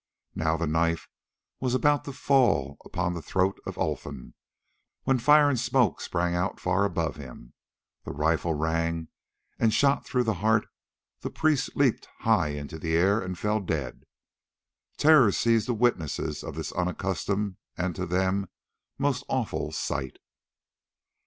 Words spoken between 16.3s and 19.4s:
of this unaccustomed and, to them, most